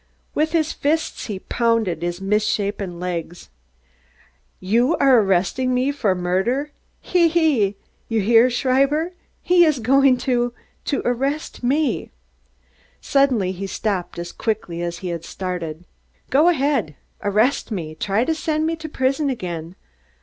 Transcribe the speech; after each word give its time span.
With 0.33 0.53
his 0.53 0.73
fists 0.73 1.27
he 1.27 1.37
pounded 1.37 2.01
his 2.01 2.19
misshapen 2.19 2.99
legs. 2.99 3.51
"You 4.59 4.95
arrest 4.99 5.59
me 5.59 5.91
for 5.91 6.15
his 6.15 6.23
murder? 6.23 6.71
Hee 7.01 7.27
hee! 7.27 7.75
You 8.09 8.19
hear, 8.21 8.49
Schreiber? 8.49 9.11
He 9.43 9.63
is 9.63 9.77
going 9.77 10.17
to 10.25 10.53
to 10.85 11.03
arrest 11.05 11.61
me!" 11.61 12.09
Suddenly 12.99 13.51
he 13.51 13.67
stopped, 13.67 14.17
as 14.17 14.31
quickly 14.31 14.81
as 14.81 14.97
he 15.05 15.09
had 15.09 15.23
started. 15.23 15.85
"Go 16.31 16.47
ahead! 16.47 16.95
Arrest 17.21 17.69
me! 17.69 17.93
Try 17.93 18.25
to 18.25 18.33
send 18.33 18.65
me 18.65 18.75
to 18.77 18.89
prison 18.89 19.29
again. 19.29 19.75